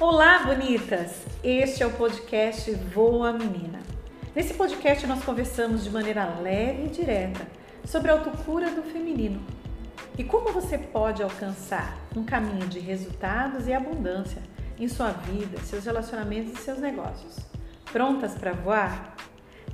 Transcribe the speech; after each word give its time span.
Olá, 0.00 0.38
bonitas! 0.46 1.26
Este 1.44 1.82
é 1.82 1.86
o 1.86 1.90
podcast 1.90 2.70
Voa 2.72 3.34
Menina. 3.34 3.80
Nesse 4.34 4.54
podcast 4.54 5.06
nós 5.06 5.22
conversamos 5.22 5.84
de 5.84 5.90
maneira 5.90 6.24
leve 6.40 6.86
e 6.86 6.88
direta 6.88 7.46
sobre 7.84 8.10
a 8.10 8.14
autocura 8.14 8.70
do 8.70 8.82
feminino 8.82 9.44
e 10.16 10.24
como 10.24 10.54
você 10.54 10.78
pode 10.78 11.22
alcançar 11.22 11.98
um 12.16 12.24
caminho 12.24 12.66
de 12.66 12.78
resultados 12.78 13.68
e 13.68 13.74
abundância 13.74 14.42
em 14.78 14.88
sua 14.88 15.10
vida, 15.10 15.60
seus 15.60 15.84
relacionamentos 15.84 16.54
e 16.54 16.62
seus 16.62 16.78
negócios. 16.78 17.36
Prontas 17.92 18.32
para 18.32 18.54
voar? 18.54 19.14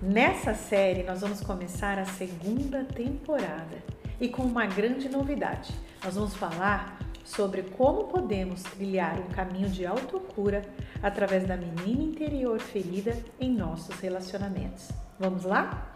Nessa 0.02 0.54
série 0.54 1.04
nós 1.04 1.20
vamos 1.20 1.40
começar 1.40 2.00
a 2.00 2.04
segunda 2.04 2.82
temporada 2.82 3.80
e 4.20 4.28
com 4.28 4.42
uma 4.42 4.66
grande 4.66 5.08
novidade. 5.08 5.72
Nós 6.02 6.16
vamos 6.16 6.34
falar 6.34 7.05
sobre 7.26 7.64
como 7.64 8.04
podemos 8.04 8.62
trilhar 8.62 9.20
um 9.20 9.28
caminho 9.30 9.68
de 9.68 9.84
autocura 9.84 10.62
através 11.02 11.46
da 11.46 11.56
menina 11.56 12.02
interior 12.02 12.60
ferida 12.60 13.12
em 13.40 13.50
nossos 13.50 13.98
relacionamentos. 13.98 14.88
Vamos 15.18 15.42
lá? 15.42 15.92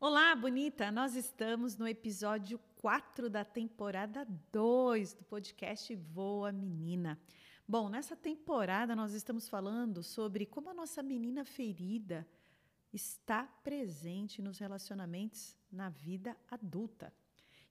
Olá, 0.00 0.34
bonita! 0.34 0.90
Nós 0.90 1.14
estamos 1.14 1.76
no 1.76 1.86
episódio 1.86 2.58
4 2.80 3.30
da 3.30 3.44
temporada 3.44 4.26
2 4.50 5.14
do 5.14 5.24
podcast 5.24 5.94
Voa 5.94 6.50
Menina. 6.50 7.20
Bom, 7.68 7.88
nessa 7.88 8.16
temporada 8.16 8.96
nós 8.96 9.12
estamos 9.12 9.48
falando 9.48 10.02
sobre 10.02 10.44
como 10.44 10.70
a 10.70 10.74
nossa 10.74 11.04
menina 11.04 11.44
ferida 11.44 12.26
está 12.92 13.44
presente 13.62 14.42
nos 14.42 14.58
relacionamentos 14.58 15.56
na 15.70 15.88
vida 15.88 16.36
adulta. 16.50 17.12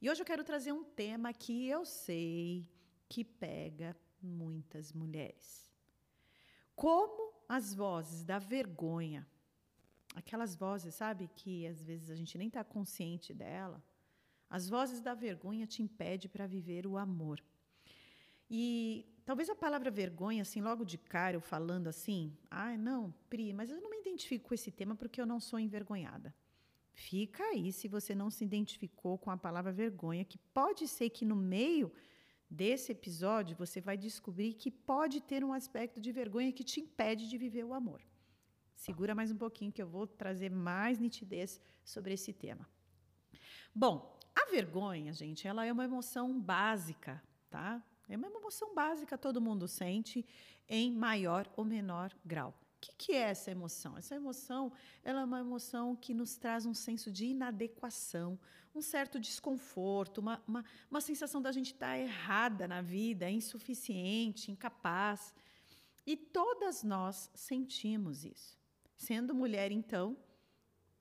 E 0.01 0.09
hoje 0.09 0.21
eu 0.21 0.25
quero 0.25 0.43
trazer 0.43 0.71
um 0.71 0.83
tema 0.83 1.33
que 1.33 1.67
eu 1.67 1.85
sei 1.85 2.69
que 3.07 3.23
pega 3.23 3.95
muitas 4.21 4.93
mulheres. 4.93 5.69
Como 6.75 7.33
as 7.47 7.73
vozes 7.73 8.23
da 8.23 8.39
vergonha, 8.39 9.27
aquelas 10.15 10.55
vozes, 10.55 10.95
sabe, 10.95 11.29
que 11.35 11.67
às 11.67 11.83
vezes 11.83 12.09
a 12.09 12.15
gente 12.15 12.37
nem 12.37 12.47
está 12.47 12.63
consciente 12.63 13.33
dela, 13.33 13.83
as 14.49 14.69
vozes 14.69 15.01
da 15.01 15.13
vergonha 15.13 15.67
te 15.67 15.83
impedem 15.83 16.29
para 16.29 16.47
viver 16.47 16.87
o 16.87 16.97
amor. 16.97 17.43
E 18.49 19.05
talvez 19.25 19.49
a 19.49 19.55
palavra 19.55 19.91
vergonha, 19.91 20.41
assim, 20.41 20.61
logo 20.61 20.83
de 20.83 20.97
cara, 20.97 21.35
eu 21.35 21.41
falando 21.41 21.87
assim, 21.87 22.35
ah, 22.49 22.75
não, 22.77 23.13
Pri, 23.29 23.53
mas 23.53 23.69
eu 23.69 23.81
não 23.81 23.88
identifico 24.09 24.49
com 24.49 24.53
esse 24.53 24.71
tema 24.71 24.95
porque 24.95 25.21
eu 25.21 25.25
não 25.25 25.39
sou 25.39 25.59
envergonhada. 25.59 26.33
Fica 26.91 27.43
aí 27.43 27.71
se 27.71 27.87
você 27.87 28.13
não 28.13 28.29
se 28.29 28.43
identificou 28.43 29.17
com 29.17 29.31
a 29.31 29.37
palavra 29.37 29.71
vergonha, 29.71 30.25
que 30.25 30.37
pode 30.53 30.87
ser 30.87 31.09
que 31.09 31.23
no 31.23 31.35
meio 31.35 31.91
desse 32.49 32.91
episódio 32.91 33.55
você 33.55 33.79
vai 33.79 33.97
descobrir 33.97 34.53
que 34.53 34.71
pode 34.71 35.21
ter 35.21 35.43
um 35.43 35.53
aspecto 35.53 36.01
de 36.01 36.11
vergonha 36.11 36.51
que 36.51 36.63
te 36.63 36.81
impede 36.81 37.29
de 37.29 37.37
viver 37.37 37.63
o 37.63 37.73
amor. 37.73 38.01
Segura 38.75 39.13
mais 39.13 39.31
um 39.31 39.37
pouquinho 39.37 39.71
que 39.71 39.81
eu 39.81 39.87
vou 39.87 40.07
trazer 40.07 40.49
mais 40.49 40.99
nitidez 40.99 41.61
sobre 41.83 42.13
esse 42.13 42.33
tema. 42.33 42.67
Bom, 43.73 44.17
a 44.35 44.49
vergonha, 44.49 45.13
gente, 45.13 45.47
ela 45.47 45.65
é 45.65 45.71
uma 45.71 45.83
emoção 45.83 46.39
básica, 46.39 47.21
tá? 47.49 47.83
É 48.07 48.17
uma 48.17 48.27
emoção 48.27 48.73
básica, 48.73 49.17
todo 49.17 49.41
mundo 49.41 49.67
sente 49.67 50.25
em 50.67 50.91
maior 50.91 51.51
ou 51.55 51.63
menor 51.63 52.15
grau. 52.25 52.53
O 52.79 52.81
que, 52.81 52.93
que, 52.97 53.11
é 53.11 53.23
essa 53.23 53.51
emoção? 53.51 53.97
Essa 53.97 54.15
emoção 54.15 54.71
ela 55.03 55.19
é 55.19 55.25
uma 55.25 55.41
emoção 55.41 55.97
que 55.97 56.13
nos 56.13 56.37
traz 56.37 56.65
um 56.65 56.73
senso 56.73 57.11
de 57.11 57.25
inadequação, 57.25 58.39
um 58.73 58.81
certo 58.81 59.19
desconforto, 59.19 60.19
uma, 60.19 60.41
uma, 60.47 60.63
uma 60.89 61.01
sensação 61.01 61.41
da 61.41 61.51
gente 61.51 61.73
estar 61.73 61.99
errada 61.99 62.69
na 62.69 62.81
vida, 62.81 63.29
insuficiente, 63.29 64.49
incapaz. 64.49 65.35
E 66.07 66.15
todas 66.15 66.81
nós 66.81 67.29
sentimos 67.35 68.23
isso. 68.23 68.57
Sendo 68.95 69.35
mulher, 69.35 69.73
então, 69.73 70.15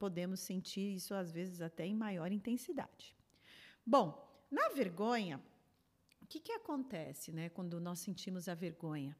podemos 0.00 0.40
sentir 0.40 0.96
isso 0.96 1.14
às 1.14 1.30
vezes 1.30 1.60
até 1.60 1.86
em 1.86 1.94
maior 1.94 2.32
intensidade. 2.32 3.14
Bom, 3.86 4.28
na 4.50 4.70
vergonha, 4.70 5.40
o 6.20 6.26
que, 6.26 6.40
que 6.40 6.50
acontece 6.50 7.30
né, 7.30 7.48
quando 7.50 7.80
nós 7.80 8.00
sentimos 8.00 8.48
a 8.48 8.54
vergonha? 8.54 9.16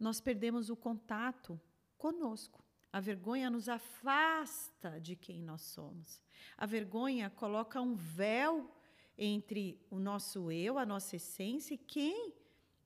Nós 0.00 0.22
perdemos 0.22 0.70
o 0.70 0.76
contato 0.76 1.60
conosco. 1.98 2.64
A 2.90 3.00
vergonha 3.00 3.50
nos 3.50 3.68
afasta 3.68 4.98
de 4.98 5.14
quem 5.14 5.42
nós 5.42 5.60
somos. 5.62 6.22
A 6.56 6.64
vergonha 6.64 7.28
coloca 7.28 7.80
um 7.82 7.94
véu 7.94 8.70
entre 9.16 9.78
o 9.90 9.98
nosso 9.98 10.50
eu, 10.50 10.78
a 10.78 10.86
nossa 10.86 11.16
essência 11.16 11.74
e 11.74 11.78
quem 11.78 12.32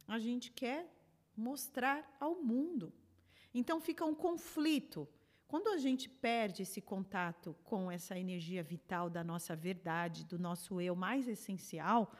a 0.09 0.19
gente 0.19 0.50
quer 0.50 0.91
mostrar 1.37 2.17
ao 2.19 2.34
mundo. 2.43 2.93
Então 3.55 3.81
fica 3.81 4.05
um 4.05 4.15
conflito. 4.15 5.09
Quando 5.47 5.69
a 5.69 5.77
gente 5.77 6.09
perde 6.09 6.62
esse 6.62 6.81
contato 6.81 7.55
com 7.62 7.91
essa 7.91 8.19
energia 8.19 8.62
vital 8.62 9.11
da 9.11 9.23
nossa 9.23 9.55
verdade, 9.55 10.25
do 10.25 10.39
nosso 10.39 10.81
eu 10.81 10.97
mais 10.97 11.29
essencial, 11.29 12.11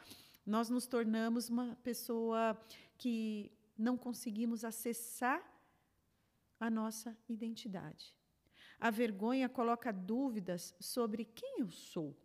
nós 0.45 0.69
nos 0.69 0.85
tornamos 0.85 1.49
uma 1.49 1.75
pessoa 1.83 2.57
que 2.97 3.51
não 3.77 3.97
conseguimos 3.97 4.63
acessar 4.63 5.52
a 6.63 6.69
nossa 6.69 7.17
identidade. 7.27 8.15
A 8.79 8.89
vergonha 8.89 9.49
coloca 9.49 9.91
dúvidas 9.91 10.73
sobre 10.79 11.25
quem 11.25 11.59
eu 11.59 11.69
sou. 11.69 12.11
O 12.11 12.15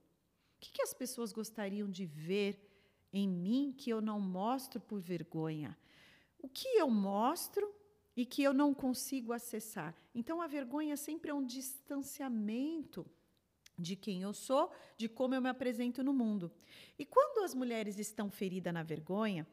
que, 0.60 0.70
que 0.70 0.82
as 0.82 0.94
pessoas 0.94 1.32
gostariam 1.32 1.90
de 1.90 2.06
ver 2.06 2.64
em 3.12 3.28
mim 3.28 3.74
que 3.76 3.90
eu 3.90 4.00
não 4.00 4.20
mostro 4.20 4.78
por 4.78 5.00
vergonha? 5.00 5.76
O 6.38 6.48
que 6.48 6.68
eu 6.78 6.88
mostro 6.88 7.68
e 8.16 8.24
que 8.24 8.40
eu 8.40 8.54
não 8.54 8.72
consigo 8.72 9.32
acessar? 9.32 9.92
Então, 10.14 10.40
a 10.40 10.46
vergonha 10.46 10.96
sempre 10.96 11.32
é 11.32 11.34
um 11.34 11.44
distanciamento 11.44 13.04
de 13.76 13.96
quem 13.96 14.22
eu 14.22 14.32
sou, 14.32 14.70
de 14.96 15.08
como 15.08 15.34
eu 15.34 15.42
me 15.42 15.48
apresento 15.48 16.04
no 16.04 16.12
mundo. 16.12 16.52
E 16.96 17.04
quando 17.04 17.42
as 17.42 17.54
mulheres 17.54 17.98
estão 17.98 18.30
feridas 18.30 18.72
na 18.72 18.84
vergonha, 18.84 19.44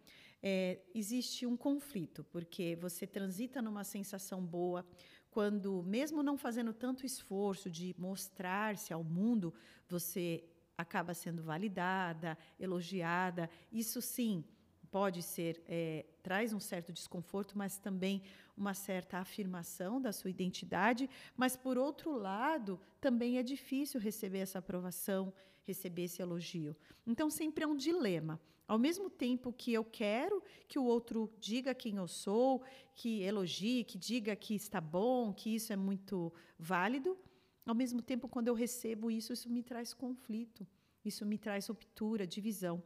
é, 0.48 0.78
existe 0.94 1.44
um 1.48 1.58
conflito, 1.58 2.24
porque 2.26 2.76
você 2.76 3.08
transita 3.08 3.64
numa 3.64 3.84
sensação 3.84 4.46
boa, 4.46 4.86
quando, 5.32 5.82
mesmo 5.82 6.22
não 6.22 6.38
fazendo 6.38 6.72
tanto 6.72 7.04
esforço 7.04 7.68
de 7.68 7.96
mostrar-se 7.98 8.94
ao 8.94 9.04
mundo, 9.04 9.52
você 9.90 10.44
acaba 10.78 11.16
sendo 11.16 11.42
validada, 11.42 12.38
elogiada. 12.60 13.50
Isso 13.72 14.00
sim 14.04 14.46
pode 14.92 15.24
ser, 15.24 15.64
é, 15.68 16.06
traz 16.22 16.54
um 16.54 16.60
certo 16.60 16.94
desconforto, 16.94 17.58
mas 17.58 17.80
também 17.80 18.22
uma 18.56 18.76
certa 18.76 19.18
afirmação 19.18 20.00
da 20.00 20.14
sua 20.14 20.30
identidade, 20.30 21.10
mas 21.36 21.58
por 21.58 21.76
outro 21.76 22.16
lado, 22.16 22.80
também 23.02 23.40
é 23.40 23.44
difícil 23.44 24.00
receber 24.00 24.40
essa 24.40 24.60
aprovação, 24.60 25.34
receber 25.64 26.04
esse 26.04 26.22
elogio. 26.22 26.76
Então 27.06 27.32
sempre 27.32 27.64
é 27.64 27.68
um 27.68 27.76
dilema. 27.76 28.40
Ao 28.68 28.80
mesmo 28.80 29.10
tempo 29.10 29.54
que 29.54 29.72
eu 29.74 29.84
quero 29.84 30.42
que 30.68 30.80
o 30.80 30.84
outro 30.84 31.32
diga 31.40 31.76
quem 31.76 31.98
eu 31.98 32.08
sou, 32.08 32.64
que 32.96 33.22
elogie, 33.22 33.84
que 33.84 33.98
diga 33.98 34.36
que 34.36 34.56
está 34.56 34.82
bom, 34.82 35.32
que 35.32 35.54
isso 35.54 35.72
é 35.72 35.76
muito 35.76 36.34
válido, 36.58 37.18
ao 37.66 37.76
mesmo 37.76 38.02
tempo 38.02 38.28
quando 38.28 38.48
eu 38.48 38.56
recebo 38.56 39.12
isso, 39.12 39.34
isso 39.34 39.50
me 39.50 39.62
traz 39.62 39.94
conflito, 39.94 40.66
isso 41.04 41.26
me 41.26 41.38
traz 41.38 41.68
ruptura, 41.68 42.26
divisão. 42.26 42.82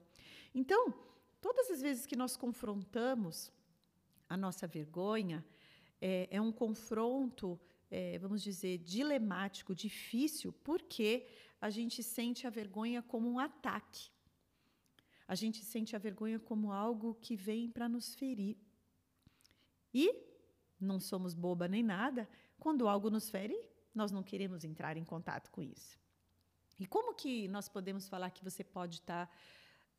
Então, 0.53 0.93
todas 1.39 1.69
as 1.69 1.81
vezes 1.81 2.05
que 2.05 2.15
nós 2.15 2.35
confrontamos 2.35 3.51
a 4.27 4.35
nossa 4.35 4.67
vergonha, 4.67 5.45
é, 6.01 6.27
é 6.29 6.41
um 6.41 6.51
confronto, 6.51 7.59
é, 7.89 8.17
vamos 8.19 8.41
dizer, 8.41 8.79
dilemático, 8.79 9.73
difícil, 9.73 10.53
porque 10.63 11.25
a 11.61 11.69
gente 11.69 12.01
sente 12.03 12.45
a 12.45 12.49
vergonha 12.49 13.01
como 13.01 13.29
um 13.29 13.39
ataque. 13.39 14.09
A 15.29 15.35
gente 15.35 15.63
sente 15.63 15.95
a 15.95 15.99
vergonha 15.99 16.39
como 16.39 16.71
algo 16.71 17.13
que 17.21 17.35
vem 17.35 17.69
para 17.69 17.87
nos 17.87 18.15
ferir. 18.15 18.57
E 19.93 20.11
não 20.79 20.99
somos 20.99 21.35
boba 21.35 21.67
nem 21.67 21.83
nada, 21.83 22.27
quando 22.57 22.87
algo 22.87 23.11
nos 23.11 23.29
fere, 23.29 23.55
nós 23.93 24.11
não 24.11 24.23
queremos 24.23 24.63
entrar 24.63 24.97
em 24.97 25.05
contato 25.05 25.51
com 25.51 25.61
isso. 25.61 25.99
E 26.79 26.87
como 26.87 27.13
que 27.13 27.47
nós 27.47 27.69
podemos 27.69 28.09
falar 28.09 28.31
que 28.31 28.43
você 28.43 28.63
pode 28.63 28.95
estar 28.95 29.31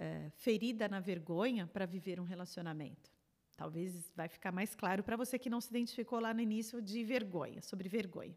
é, 0.00 0.30
ferida 0.30 0.88
na 0.88 0.98
vergonha 0.98 1.64
para 1.64 1.86
viver 1.86 2.18
um 2.18 2.24
relacionamento? 2.24 3.08
Talvez 3.56 4.10
vai 4.16 4.28
ficar 4.28 4.50
mais 4.50 4.74
claro 4.74 5.04
para 5.04 5.16
você 5.16 5.38
que 5.38 5.48
não 5.48 5.60
se 5.60 5.70
identificou 5.70 6.18
lá 6.18 6.34
no 6.34 6.40
início 6.40 6.82
de 6.82 7.04
vergonha, 7.04 7.62
sobre 7.62 7.88
vergonha. 7.88 8.36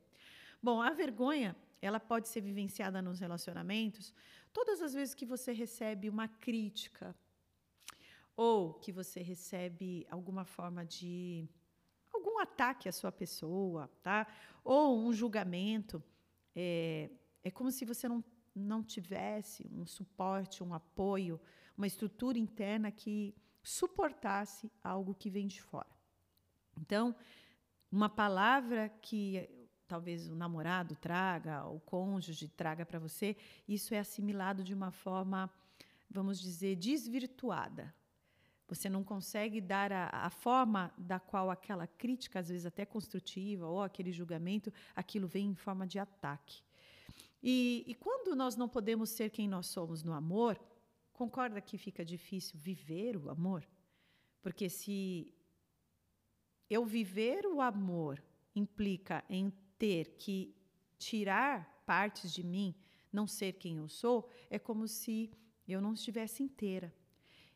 Bom, 0.62 0.80
a 0.80 0.92
vergonha, 0.92 1.56
ela 1.86 2.00
pode 2.00 2.30
ser 2.30 2.40
vivenciada 2.40 3.02
nos 3.02 3.20
relacionamentos 3.20 4.14
todas 4.54 4.82
as 4.82 4.94
vezes 4.94 5.14
que 5.14 5.26
você 5.26 5.52
recebe 5.52 6.10
uma 6.10 6.30
crítica 6.30 7.14
ou 8.38 8.74
que 8.76 8.92
você 8.92 9.22
recebe 9.22 10.08
alguma 10.10 10.46
forma 10.46 10.86
de 10.86 11.46
algum 12.14 12.40
ataque 12.40 12.88
à 12.88 12.92
sua 12.92 13.12
pessoa, 13.12 13.90
tá? 14.02 14.26
Ou 14.64 14.98
um 14.98 15.12
julgamento. 15.12 16.02
É, 16.56 17.10
é 17.44 17.52
como 17.52 17.70
se 17.70 17.84
você 17.84 18.08
não, 18.08 18.24
não 18.56 18.82
tivesse 18.82 19.70
um 19.74 19.86
suporte, 19.86 20.64
um 20.64 20.74
apoio, 20.74 21.40
uma 21.78 21.86
estrutura 21.86 22.40
interna 22.40 22.92
que 22.92 23.36
suportasse 23.62 24.72
algo 24.82 25.14
que 25.14 25.30
vem 25.30 25.48
de 25.48 25.62
fora. 25.62 25.94
Então, 26.80 27.14
uma 27.92 28.10
palavra 28.10 28.90
que 29.02 29.63
talvez 29.88 30.30
o 30.30 30.36
namorado 30.36 30.96
traga, 30.96 31.66
o 31.66 31.80
cônjuge 31.80 32.48
traga 32.48 32.86
para 32.86 33.00
você, 33.00 33.36
isso 33.68 33.94
é 33.94 34.00
assimilado 34.00 34.64
de 34.64 34.74
uma 34.74 34.92
forma, 34.92 35.50
vamos 36.10 36.40
dizer, 36.40 36.76
desvirtuada. 36.76 37.94
Você 38.68 38.90
não 38.90 39.04
consegue 39.04 39.60
dar 39.60 39.92
a, 39.92 40.08
a, 40.08 40.30
forma 40.30 40.92
da 40.98 41.20
qual 41.20 41.52
aquela 41.52 41.86
crítica, 41.86 42.40
às 42.40 42.50
vezes 42.50 42.66
até 42.66 42.86
construtiva, 42.86 43.68
ou 43.68 43.82
aquele 43.82 44.12
julgamento, 44.12 44.74
aquilo 44.96 45.28
vem 45.28 45.48
em 45.48 45.56
forma 45.56 45.86
de 45.86 46.00
ataque. 46.00 46.64
E, 47.42 47.84
e 47.86 47.94
quando 47.94 48.36
nós 48.36 48.56
não 48.56 48.70
podemos 48.70 49.10
ser 49.10 49.30
quem 49.30 49.48
nós 49.48 49.68
somos 49.68 50.02
no 50.02 50.14
amor, 50.14 50.60
concorda 51.12 51.60
que 51.60 51.78
fica 51.78 52.06
difícil 52.06 52.58
viver 52.58 53.18
o 53.18 53.30
amor? 53.30 53.68
Porque 54.42 54.70
se 54.70 55.34
eu 56.70 56.86
viver 56.86 57.46
o 57.46 57.62
amor 57.62 58.24
implica 58.56 59.24
em 59.30 59.52
ter 59.84 60.16
que 60.18 60.56
tirar 60.98 61.84
partes 61.86 62.32
de 62.32 62.42
mim, 62.42 62.74
não 63.12 63.28
ser 63.28 63.52
quem 63.52 63.80
eu 63.80 63.90
sou, 63.90 64.30
é 64.50 64.58
como 64.58 64.88
se 64.88 65.30
eu 65.68 65.82
não 65.82 65.94
estivesse 65.94 66.42
inteira. 66.42 66.90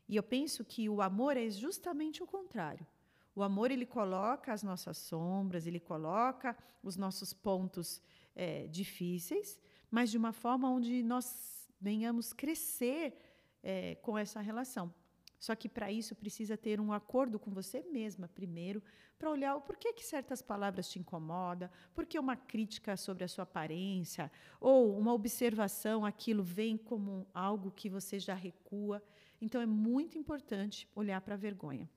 E 0.06 0.14
eu 0.14 0.22
penso 0.22 0.62
que 0.62 0.90
o 0.90 1.00
amor 1.00 1.38
é 1.38 1.48
justamente 1.48 2.22
o 2.22 2.26
contrário. 2.26 2.86
O 3.34 3.42
amor 3.42 3.70
ele 3.70 3.86
coloca 3.86 4.52
as 4.52 4.62
nossas 4.62 4.98
sombras, 4.98 5.66
ele 5.66 5.80
coloca 5.80 6.54
os 6.82 6.98
nossos 6.98 7.32
pontos 7.32 8.02
é, 8.36 8.66
difíceis, 8.66 9.58
mas 9.90 10.10
de 10.10 10.18
uma 10.18 10.34
forma 10.34 10.70
onde 10.70 11.02
nós 11.02 11.66
venhamos 11.80 12.34
crescer 12.34 13.16
é, 13.62 13.94
com 14.02 14.18
essa 14.18 14.42
relação. 14.42 14.92
Só 15.38 15.54
que 15.54 15.68
para 15.68 15.92
isso 15.92 16.14
precisa 16.14 16.56
ter 16.56 16.80
um 16.80 16.92
acordo 16.92 17.38
com 17.38 17.50
você 17.52 17.82
mesma 17.82 18.28
primeiro, 18.28 18.82
para 19.18 19.30
olhar 19.30 19.54
o 19.56 19.60
porquê 19.60 19.92
que 19.92 20.04
certas 20.04 20.42
palavras 20.42 20.88
te 20.88 20.98
incomodam, 20.98 21.70
porque 21.94 22.18
uma 22.18 22.36
crítica 22.36 22.96
sobre 22.96 23.24
a 23.24 23.28
sua 23.28 23.44
aparência 23.44 24.30
ou 24.60 24.96
uma 24.98 25.12
observação, 25.12 26.04
aquilo 26.04 26.42
vem 26.42 26.76
como 26.76 27.26
algo 27.32 27.70
que 27.70 27.88
você 27.88 28.18
já 28.18 28.34
recua. 28.34 29.02
Então 29.40 29.60
é 29.60 29.66
muito 29.66 30.18
importante 30.18 30.88
olhar 30.94 31.20
para 31.20 31.34
a 31.34 31.38
vergonha. 31.38 31.88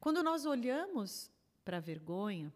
Quando 0.00 0.22
nós 0.22 0.44
olhamos 0.44 1.30
para 1.64 1.78
a 1.78 1.80
vergonha 1.80 2.52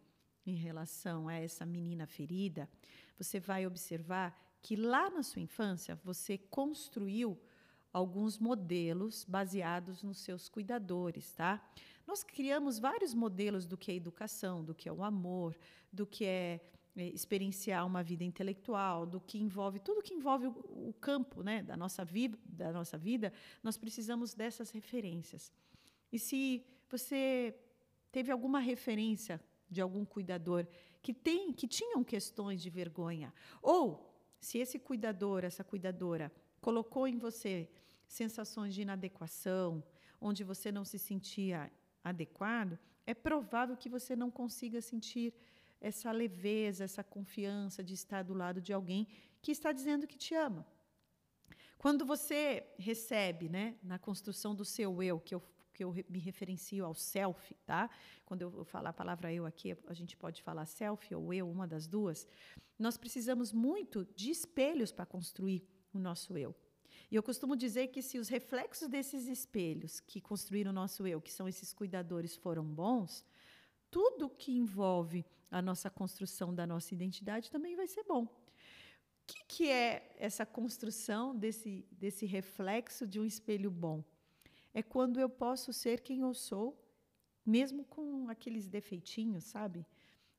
em 0.46 0.54
relação 0.54 1.28
a 1.28 1.34
essa 1.34 1.64
menina 1.66 2.06
ferida, 2.06 2.68
você 3.16 3.40
vai 3.40 3.66
observar 3.66 4.36
que 4.60 4.76
lá 4.76 5.08
na 5.10 5.22
sua 5.22 5.42
infância 5.42 5.94
você 6.04 6.36
construiu 6.36 7.40
alguns 7.92 8.38
modelos 8.38 9.24
baseados 9.24 10.02
nos 10.02 10.18
seus 10.18 10.48
cuidadores, 10.48 11.32
tá? 11.32 11.62
Nós 12.06 12.22
criamos 12.22 12.78
vários 12.78 13.12
modelos 13.12 13.66
do 13.66 13.76
que 13.76 13.90
é 13.90 13.94
educação, 13.94 14.64
do 14.64 14.74
que 14.74 14.88
é 14.88 14.92
o 14.92 15.02
amor, 15.02 15.56
do 15.92 16.06
que 16.06 16.24
é, 16.24 16.60
é 16.96 17.08
experienciar 17.08 17.86
uma 17.86 18.02
vida 18.02 18.24
intelectual, 18.24 19.04
do 19.04 19.20
que 19.20 19.38
envolve 19.38 19.78
tudo 19.78 20.02
que 20.02 20.14
envolve 20.14 20.46
o, 20.46 20.94
campo, 21.00 21.42
né, 21.42 21.62
da 21.62 21.76
nossa 21.76 22.04
vida, 22.04 22.38
da 22.46 22.72
nossa 22.72 22.96
vida, 22.96 23.32
nós 23.62 23.76
precisamos 23.76 24.34
dessas 24.34 24.70
referências. 24.70 25.52
E 26.10 26.18
se 26.18 26.64
você 26.88 27.54
teve 28.10 28.32
alguma 28.32 28.60
referência 28.60 29.40
de 29.70 29.80
algum 29.80 30.04
cuidador 30.04 30.66
que 31.02 31.12
tem 31.12 31.52
que 31.52 31.68
tinham 31.68 32.02
questões 32.02 32.62
de 32.62 32.70
vergonha, 32.70 33.32
ou 33.62 34.08
se 34.40 34.58
esse 34.58 34.78
cuidador, 34.78 35.44
essa 35.44 35.62
cuidadora 35.62 36.32
colocou 36.60 37.06
em 37.06 37.18
você 37.18 37.68
sensações 38.06 38.74
de 38.74 38.82
inadequação, 38.82 39.82
onde 40.20 40.42
você 40.42 40.72
não 40.72 40.84
se 40.84 40.98
sentia 40.98 41.70
adequado, 42.02 42.78
é 43.06 43.14
provável 43.14 43.76
que 43.76 43.88
você 43.88 44.16
não 44.16 44.30
consiga 44.30 44.80
sentir 44.80 45.34
essa 45.80 46.10
leveza, 46.10 46.84
essa 46.84 47.04
confiança 47.04 47.82
de 47.82 47.94
estar 47.94 48.22
do 48.22 48.34
lado 48.34 48.60
de 48.60 48.72
alguém 48.72 49.06
que 49.40 49.52
está 49.52 49.72
dizendo 49.72 50.06
que 50.06 50.16
te 50.16 50.34
ama. 50.34 50.66
Quando 51.76 52.04
você 52.04 52.66
recebe, 52.78 53.48
né, 53.48 53.76
na 53.82 53.98
construção 53.98 54.54
do 54.54 54.64
seu 54.64 55.00
eu, 55.00 55.20
que 55.20 55.34
eu, 55.34 55.42
que 55.72 55.84
eu 55.84 55.94
me 56.08 56.18
referencio 56.18 56.84
ao 56.84 56.92
self, 56.94 57.54
tá? 57.64 57.88
Quando 58.26 58.42
eu 58.42 58.64
falar 58.64 58.90
a 58.90 58.92
palavra 58.92 59.32
eu 59.32 59.46
aqui, 59.46 59.76
a 59.86 59.94
gente 59.94 60.16
pode 60.16 60.42
falar 60.42 60.66
self 60.66 61.14
ou 61.14 61.32
eu, 61.32 61.48
uma 61.48 61.68
das 61.68 61.86
duas. 61.86 62.26
Nós 62.76 62.96
precisamos 62.96 63.52
muito 63.52 64.04
de 64.16 64.30
espelhos 64.30 64.90
para 64.90 65.06
construir 65.06 65.64
o 65.98 66.02
nosso 66.02 66.36
eu. 66.38 66.54
E 67.10 67.16
eu 67.16 67.22
costumo 67.22 67.56
dizer 67.56 67.88
que 67.88 68.02
se 68.02 68.18
os 68.18 68.28
reflexos 68.28 68.88
desses 68.88 69.26
espelhos 69.26 70.00
que 70.00 70.20
construíram 70.20 70.70
o 70.70 70.74
nosso 70.74 71.06
eu, 71.06 71.20
que 71.20 71.32
são 71.32 71.48
esses 71.48 71.72
cuidadores, 71.72 72.36
foram 72.36 72.64
bons, 72.64 73.24
tudo 73.90 74.28
que 74.28 74.52
envolve 74.52 75.24
a 75.50 75.62
nossa 75.62 75.88
construção 75.88 76.54
da 76.54 76.66
nossa 76.66 76.94
identidade 76.94 77.50
também 77.50 77.74
vai 77.74 77.86
ser 77.86 78.04
bom. 78.04 78.24
O 78.24 78.30
que, 79.26 79.44
que 79.46 79.70
é 79.70 80.14
essa 80.18 80.44
construção 80.44 81.34
desse, 81.34 81.86
desse 81.90 82.26
reflexo 82.26 83.06
de 83.06 83.18
um 83.20 83.24
espelho 83.24 83.70
bom? 83.70 84.04
É 84.72 84.82
quando 84.82 85.18
eu 85.18 85.28
posso 85.28 85.72
ser 85.72 86.00
quem 86.00 86.20
eu 86.20 86.34
sou, 86.34 86.78
mesmo 87.44 87.84
com 87.84 88.28
aqueles 88.28 88.68
defeitinhos, 88.68 89.44
sabe? 89.44 89.86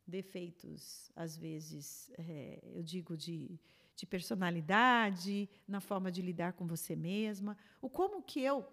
Defeitos, 0.05 1.11
às 1.15 1.35
vezes, 1.35 2.11
é, 2.17 2.59
eu 2.63 2.83
digo 2.83 3.17
de 3.17 3.59
de 3.99 4.05
personalidade, 4.05 5.49
na 5.67 5.81
forma 5.81 6.09
de 6.11 6.21
lidar 6.21 6.53
com 6.53 6.65
você 6.65 6.95
mesma, 6.95 7.57
o 7.81 7.89
como 7.89 8.23
que 8.23 8.39
eu 8.41 8.65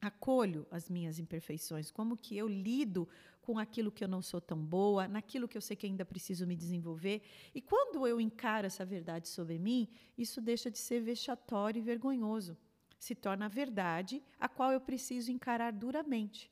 acolho 0.00 0.66
as 0.70 0.88
minhas 0.88 1.18
imperfeições, 1.18 1.90
como 1.90 2.16
que 2.16 2.36
eu 2.36 2.48
lido 2.48 3.08
com 3.42 3.58
aquilo 3.58 3.92
que 3.92 4.02
eu 4.02 4.08
não 4.08 4.22
sou 4.22 4.40
tão 4.40 4.58
boa, 4.58 5.06
naquilo 5.06 5.46
que 5.46 5.56
eu 5.56 5.60
sei 5.60 5.76
que 5.76 5.86
ainda 5.86 6.04
preciso 6.04 6.46
me 6.46 6.56
desenvolver. 6.56 7.22
E 7.54 7.60
quando 7.60 8.06
eu 8.06 8.18
encaro 8.18 8.66
essa 8.66 8.86
verdade 8.86 9.28
sobre 9.28 9.58
mim, 9.58 9.88
isso 10.16 10.40
deixa 10.40 10.70
de 10.70 10.78
ser 10.78 11.00
vexatório 11.00 11.78
e 11.78 11.82
vergonhoso. 11.82 12.56
Se 12.98 13.14
torna 13.14 13.44
a 13.44 13.48
verdade 13.48 14.22
a 14.40 14.48
qual 14.48 14.72
eu 14.72 14.80
preciso 14.80 15.30
encarar 15.30 15.72
duramente. 15.72 16.50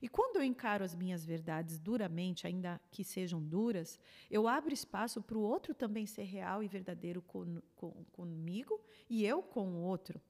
E 0.00 0.08
quando 0.08 0.36
eu 0.36 0.42
encaro 0.42 0.84
as 0.84 0.94
minhas 0.94 1.24
verdades 1.24 1.78
duramente, 1.78 2.46
ainda 2.46 2.80
que 2.90 3.04
sejam 3.04 3.42
duras, 3.42 3.98
eu 4.30 4.46
abro 4.46 4.72
espaço 4.72 5.22
para 5.22 5.38
o 5.38 5.42
outro 5.42 5.74
também 5.74 6.06
ser 6.06 6.24
real 6.24 6.62
e 6.62 6.68
verdadeiro 6.68 7.22
com, 7.22 7.60
com, 7.74 8.04
comigo 8.12 8.80
e 9.08 9.24
eu 9.24 9.42
com 9.42 9.68
o 9.68 9.82
outro. 9.82 10.20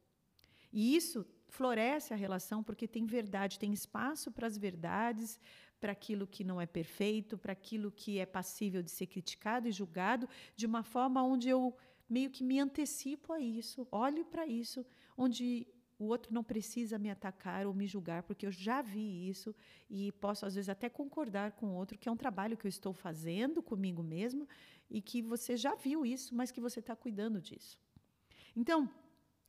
E 0.72 0.94
isso 0.94 1.26
floresce 1.48 2.12
a 2.12 2.16
relação 2.16 2.62
porque 2.62 2.86
tem 2.86 3.04
verdade, 3.04 3.58
tem 3.58 3.72
espaço 3.72 4.30
para 4.30 4.46
as 4.46 4.56
verdades, 4.56 5.40
para 5.80 5.92
aquilo 5.92 6.26
que 6.26 6.44
não 6.44 6.60
é 6.60 6.66
perfeito, 6.66 7.38
para 7.38 7.52
aquilo 7.52 7.90
que 7.90 8.18
é 8.18 8.26
passível 8.26 8.82
de 8.82 8.90
ser 8.90 9.06
criticado 9.06 9.66
e 9.66 9.72
julgado, 9.72 10.28
de 10.54 10.66
uma 10.66 10.82
forma 10.82 11.22
onde 11.22 11.48
eu 11.48 11.74
meio 12.08 12.30
que 12.30 12.44
me 12.44 12.58
antecipo 12.60 13.32
a 13.32 13.40
isso, 13.40 13.86
olho 13.90 14.24
para 14.24 14.46
isso, 14.46 14.84
onde 15.16 15.66
o 16.00 16.06
outro 16.06 16.32
não 16.32 16.42
precisa 16.42 16.98
me 16.98 17.10
atacar 17.10 17.66
ou 17.66 17.74
me 17.74 17.86
julgar, 17.86 18.22
porque 18.22 18.46
eu 18.46 18.50
já 18.50 18.80
vi 18.80 19.28
isso 19.28 19.54
e 19.88 20.10
posso, 20.12 20.46
às 20.46 20.54
vezes, 20.54 20.70
até 20.70 20.88
concordar 20.88 21.52
com 21.52 21.66
o 21.66 21.74
outro, 21.74 21.98
que 21.98 22.08
é 22.08 22.12
um 22.12 22.16
trabalho 22.16 22.56
que 22.56 22.66
eu 22.66 22.70
estou 22.70 22.94
fazendo 22.94 23.62
comigo 23.62 24.02
mesmo 24.02 24.48
e 24.88 25.02
que 25.02 25.20
você 25.20 25.58
já 25.58 25.74
viu 25.74 26.06
isso, 26.06 26.34
mas 26.34 26.50
que 26.50 26.58
você 26.58 26.80
está 26.80 26.96
cuidando 26.96 27.38
disso. 27.38 27.78
Então, 28.56 28.88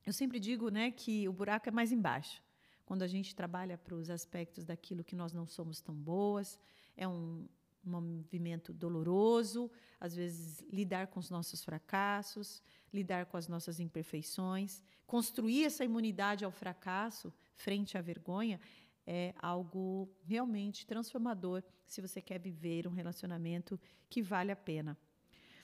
eu 0.05 0.11
sempre 0.11 0.41
digo 0.41 0.67
né, 0.67 0.91
que 0.91 1.25
o 1.29 1.31
buraco 1.31 1.69
é 1.69 1.71
mais 1.71 1.93
embaixo. 1.93 2.43
Quando 2.85 3.03
a 3.03 3.07
gente 3.07 3.33
trabalha 3.33 3.77
para 3.77 3.95
os 3.95 4.09
aspectos 4.09 4.65
daquilo 4.65 5.05
que 5.05 5.15
nós 5.15 5.31
não 5.31 5.47
somos 5.47 5.79
tão 5.79 5.95
boas, 5.95 6.59
é 6.97 7.07
um, 7.07 7.47
movimento 7.83 8.73
doloroso, 8.73 9.69
às 9.99 10.15
vezes 10.15 10.63
lidar 10.71 11.07
com 11.07 11.19
os 11.19 11.29
nossos 11.29 11.63
fracassos, 11.63 12.61
lidar 12.93 13.25
com 13.25 13.37
as 13.37 13.47
nossas 13.47 13.79
imperfeições, 13.79 14.81
construir 15.05 15.65
essa 15.65 15.83
imunidade 15.83 16.45
ao 16.45 16.51
fracasso 16.51 17.33
frente 17.55 17.97
à 17.97 18.01
vergonha 18.01 18.59
é 19.05 19.33
algo 19.39 20.09
realmente 20.23 20.85
transformador 20.85 21.63
se 21.87 22.01
você 22.01 22.21
quer 22.21 22.39
viver 22.39 22.87
um 22.87 22.91
relacionamento 22.91 23.79
que 24.09 24.21
vale 24.21 24.51
a 24.51 24.55
pena. 24.55 24.97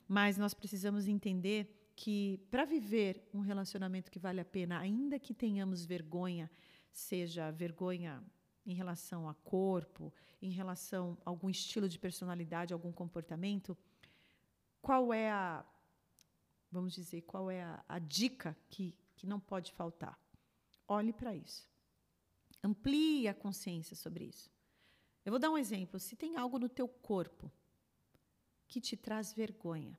Mas 0.08 0.38
nós 0.38 0.54
precisamos 0.54 1.08
entender 1.08 1.92
que 1.96 2.40
para 2.52 2.66
viver 2.66 3.28
um 3.34 3.40
relacionamento 3.40 4.12
que 4.12 4.20
vale 4.20 4.40
a 4.40 4.46
pena, 4.46 4.80
ainda 4.80 5.20
que 5.20 5.34
tenhamos 5.34 5.86
vergonha, 5.86 6.50
seja 6.92 7.52
vergonha 7.52 8.24
em 8.68 8.74
relação 8.74 9.28
a 9.28 9.34
corpo, 9.34 10.14
em 10.42 10.52
relação 10.52 11.18
a 11.26 11.30
algum 11.30 11.50
estilo 11.50 11.88
de 11.90 11.98
personalidade, 11.98 12.74
algum 12.74 12.92
comportamento, 12.92 13.76
qual 14.82 15.14
é 15.14 15.32
a, 15.32 15.66
vamos 16.72 16.94
dizer, 16.94 17.22
qual 17.22 17.50
é 17.50 17.64
a, 17.64 17.84
a 17.88 17.98
dica 17.98 18.56
que, 18.70 18.94
que 19.16 19.26
não 19.26 19.40
pode 19.40 19.72
faltar? 19.72 20.20
Olhe 20.88 21.14
para 21.14 21.34
isso. 21.34 21.68
Amplie 22.64 23.28
a 23.28 23.34
consciência 23.34 23.96
sobre 23.96 24.26
isso. 24.26 24.52
Eu 25.26 25.32
vou 25.32 25.40
dar 25.40 25.50
um 25.50 25.58
exemplo. 25.58 26.00
Se 26.00 26.16
tem 26.16 26.36
algo 26.36 26.60
no 26.60 26.70
teu 26.70 26.88
corpo 26.88 27.52
que 28.68 28.82
te 28.82 28.98
traz 28.98 29.34
vergonha, 29.34 29.98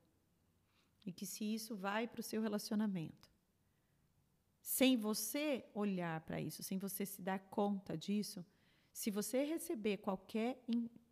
e 1.05 1.11
que 1.11 1.25
se 1.25 1.43
isso 1.43 1.75
vai 1.75 2.07
para 2.07 2.19
o 2.19 2.23
seu 2.23 2.41
relacionamento, 2.41 3.29
sem 4.61 4.95
você 4.95 5.65
olhar 5.73 6.21
para 6.21 6.39
isso, 6.39 6.61
sem 6.61 6.77
você 6.77 7.05
se 7.05 7.21
dar 7.21 7.39
conta 7.39 7.97
disso, 7.97 8.45
se 8.99 9.09
você 9.09 9.45
receber 9.45 9.95
qualquer 9.95 10.61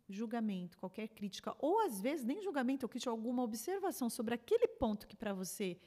julgamento, 0.06 0.76
qualquer 0.76 1.08
crítica, 1.08 1.56
ou 1.58 1.80
às 1.80 1.98
vezes 2.02 2.22
nem 2.22 2.42
julgamento 2.42 2.84
ou 2.84 2.88
crítica, 2.88 3.10
alguma 3.10 3.42
observação 3.42 4.10
sobre 4.10 4.34
aquele 4.34 4.68
ponto 4.68 5.08
que 5.08 5.16
para 5.16 5.32
você 5.32 5.80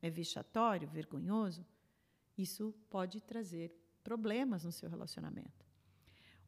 é 0.00 0.08
vexatório, 0.08 0.86
vergonhoso, 0.86 1.66
isso 2.38 2.72
pode 2.88 3.20
trazer 3.20 3.76
problemas 4.04 4.62
no 4.62 4.70
seu 4.70 4.88
relacionamento. 4.88 5.66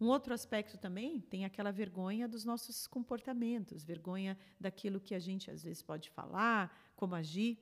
Um 0.01 0.07
outro 0.07 0.33
aspecto 0.33 0.79
também 0.79 1.21
tem 1.23 1.45
aquela 1.45 1.73
vergonha 1.73 2.29
dos 2.29 2.45
nossos 2.45 2.87
comportamentos, 2.87 3.83
vergonha 3.83 4.39
daquilo 4.61 5.01
que 5.01 5.17
a 5.17 5.19
gente 5.19 5.51
às 5.51 5.65
vezes 5.65 5.83
pode 5.83 6.09
falar, 6.09 6.73
como 6.95 7.17
agir. 7.17 7.59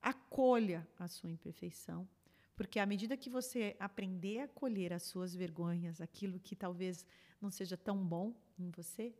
Acolha 0.00 0.84
a 0.98 1.06
sua 1.06 1.30
imperfeição, 1.30 2.08
porque 2.54 2.78
à 2.78 2.86
medida 2.86 3.16
que 3.16 3.30
você 3.30 3.76
aprender 3.78 4.40
a 4.40 4.44
acolher 4.44 4.92
as 4.92 5.02
suas 5.04 5.34
vergonhas, 5.34 6.00
aquilo 6.00 6.38
que 6.38 6.54
talvez 6.54 7.04
não 7.40 7.50
seja 7.50 7.76
tão 7.76 8.04
bom 8.04 8.34
em 8.58 8.70
você, 8.70 9.14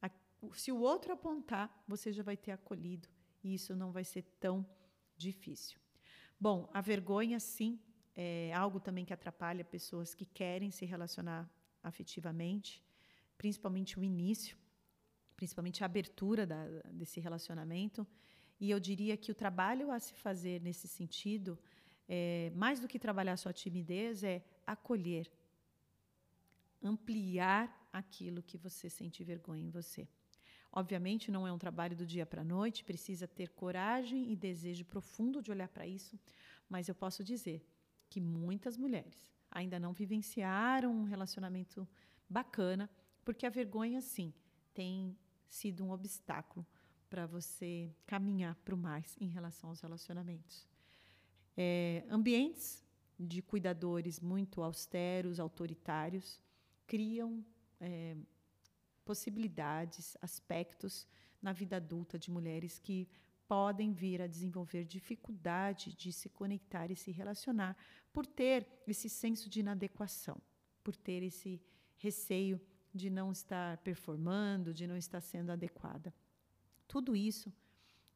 a, 0.00 0.10
se 0.54 0.70
o 0.70 0.80
outro 0.80 1.12
apontar, 1.12 1.82
você 1.86 2.12
já 2.12 2.22
vai 2.22 2.36
ter 2.36 2.52
acolhido 2.52 3.08
e 3.42 3.54
isso 3.54 3.74
não 3.74 3.92
vai 3.92 4.04
ser 4.04 4.22
tão 4.40 4.66
difícil. 5.16 5.78
Bom, 6.38 6.68
a 6.72 6.80
vergonha, 6.80 7.40
sim, 7.40 7.80
é 8.14 8.52
algo 8.54 8.80
também 8.80 9.04
que 9.04 9.12
atrapalha 9.12 9.64
pessoas 9.64 10.14
que 10.14 10.24
querem 10.24 10.70
se 10.70 10.84
relacionar 10.84 11.50
afetivamente, 11.82 12.82
principalmente 13.36 13.98
o 13.98 14.04
início, 14.04 14.56
principalmente 15.36 15.82
a 15.82 15.86
abertura 15.86 16.46
da, 16.46 16.66
desse 16.92 17.20
relacionamento. 17.20 18.06
E 18.58 18.70
eu 18.70 18.80
diria 18.80 19.16
que 19.16 19.30
o 19.30 19.34
trabalho 19.34 19.90
a 19.90 20.00
se 20.00 20.14
fazer 20.14 20.60
nesse 20.62 20.88
sentido 20.88 21.58
é, 22.08 22.52
mais 22.54 22.80
do 22.80 22.88
que 22.88 22.98
trabalhar 22.98 23.36
sua 23.36 23.52
timidez, 23.52 24.22
é 24.22 24.44
acolher, 24.66 25.30
ampliar 26.82 27.88
aquilo 27.92 28.42
que 28.42 28.56
você 28.56 28.88
sente 28.88 29.24
vergonha 29.24 29.64
em 29.64 29.70
você. 29.70 30.08
Obviamente, 30.70 31.30
não 31.30 31.46
é 31.46 31.52
um 31.52 31.58
trabalho 31.58 31.96
do 31.96 32.06
dia 32.06 32.26
para 32.26 32.42
a 32.42 32.44
noite, 32.44 32.84
precisa 32.84 33.26
ter 33.26 33.50
coragem 33.50 34.30
e 34.30 34.36
desejo 34.36 34.84
profundo 34.84 35.40
de 35.40 35.50
olhar 35.50 35.68
para 35.68 35.86
isso, 35.86 36.18
mas 36.68 36.88
eu 36.88 36.94
posso 36.94 37.24
dizer 37.24 37.66
que 38.10 38.20
muitas 38.20 38.76
mulheres 38.76 39.32
ainda 39.50 39.78
não 39.80 39.92
vivenciaram 39.92 40.92
um 40.92 41.04
relacionamento 41.04 41.88
bacana, 42.28 42.90
porque 43.24 43.46
a 43.46 43.50
vergonha, 43.50 44.00
sim, 44.00 44.32
tem 44.74 45.16
sido 45.48 45.84
um 45.84 45.90
obstáculo 45.90 46.66
para 47.08 47.26
você 47.26 47.90
caminhar 48.06 48.54
para 48.56 48.74
o 48.74 48.78
mais 48.78 49.16
em 49.20 49.28
relação 49.28 49.70
aos 49.70 49.80
relacionamentos. 49.80 50.68
É, 51.56 52.04
ambientes 52.10 52.84
de 53.18 53.40
cuidadores 53.40 54.20
muito 54.20 54.62
austeros, 54.62 55.40
autoritários, 55.40 56.40
criam 56.86 57.44
é, 57.80 58.16
possibilidades, 59.04 60.16
aspectos 60.20 61.06
na 61.40 61.52
vida 61.52 61.76
adulta 61.76 62.18
de 62.18 62.30
mulheres 62.30 62.78
que 62.78 63.08
podem 63.48 63.92
vir 63.92 64.20
a 64.20 64.26
desenvolver 64.26 64.84
dificuldade 64.84 65.94
de 65.94 66.12
se 66.12 66.28
conectar 66.28 66.90
e 66.90 66.96
se 66.96 67.10
relacionar 67.10 67.76
por 68.12 68.26
ter 68.26 68.66
esse 68.86 69.08
senso 69.08 69.48
de 69.48 69.60
inadequação, 69.60 70.36
por 70.82 70.96
ter 70.96 71.22
esse 71.22 71.60
receio 71.96 72.60
de 72.92 73.08
não 73.08 73.30
estar 73.30 73.78
performando, 73.78 74.74
de 74.74 74.86
não 74.86 74.96
estar 74.96 75.20
sendo 75.20 75.50
adequada. 75.50 76.12
Tudo 76.88 77.14
isso 77.14 77.52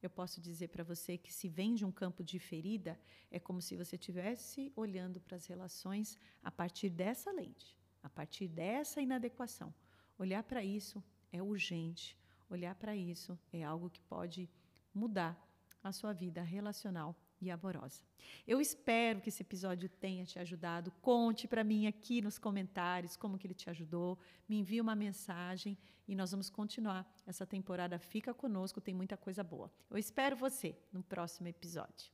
eu 0.07 0.11
posso 0.11 0.41
dizer 0.41 0.69
para 0.69 0.85
você 0.85 1.19
que 1.19 1.33
se 1.33 1.49
vem 1.49 1.75
de 1.75 1.85
um 1.85 1.93
campo 1.93 2.25
de 2.25 2.39
ferida, 2.39 2.99
é 3.31 3.39
como 3.39 3.61
se 3.61 3.77
você 3.77 3.97
estivesse 3.97 4.73
olhando 4.75 5.21
para 5.21 5.37
as 5.37 5.47
relações 5.47 6.19
a 6.43 6.51
partir 6.51 6.91
dessa 6.91 7.31
lente, 7.33 7.77
a 8.03 8.09
partir 8.09 8.49
dessa 8.49 9.01
inadequação. 9.01 9.75
Olhar 10.19 10.43
para 10.43 10.65
isso 10.65 11.03
é 11.33 11.43
urgente. 11.43 12.19
Olhar 12.49 12.75
para 12.75 12.97
isso 12.97 13.39
é 13.53 13.63
algo 13.63 13.89
que 13.89 14.03
pode 14.03 14.49
mudar 14.93 15.39
a 15.83 15.93
sua 15.93 16.13
vida 16.13 16.43
relacional 16.43 17.17
e 17.41 17.51
amorosa. 17.51 18.03
Eu 18.47 18.61
espero 18.61 19.21
que 19.21 19.29
esse 19.29 19.43
episódio 19.43 19.89
tenha 19.89 20.25
te 20.25 20.39
ajudado. 20.39 20.93
Conte 21.01 21.49
para 21.49 21.65
mim 21.65 21.87
aqui 21.87 22.21
nos 22.21 22.39
comentários 22.39 23.17
como 23.17 23.39
que 23.39 23.47
ele 23.47 23.55
te 23.55 23.71
ajudou. 23.71 24.19
Me 24.49 24.59
envie 24.59 24.81
uma 24.81 24.95
mensagem 24.95 25.77
e 26.07 26.15
nós 26.15 26.31
vamos 26.31 26.51
continuar 26.51 27.11
essa 27.27 27.47
temporada. 27.47 27.99
Fica 27.99 28.35
conosco, 28.35 28.81
tem 28.81 28.95
muita 28.95 29.17
coisa 29.17 29.43
boa. 29.43 29.71
Eu 29.89 29.99
espero 29.99 30.37
você 30.37 30.77
no 30.93 31.03
próximo 31.03 31.49
episódio. 31.49 32.13